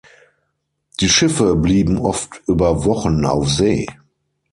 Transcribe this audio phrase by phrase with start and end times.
[0.99, 3.85] Die Schiffe blieben oft über Wochen auf See.